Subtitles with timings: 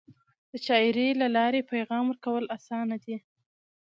[0.51, 3.17] د شاعری له لارې پیغام ورکول اسانه دی.